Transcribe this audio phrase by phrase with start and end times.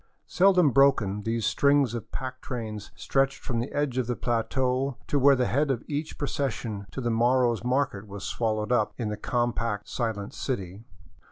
[0.25, 5.19] Seldom broken, these strings of pack trains stretched from the edge of the plateau to
[5.19, 9.09] where the head of each pro cession to the morrow's market was swallowed up in
[9.09, 10.85] the compact, silent city.